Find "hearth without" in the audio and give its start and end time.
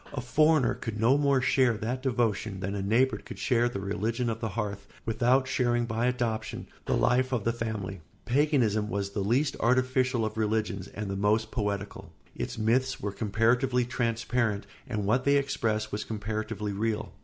4.49-5.47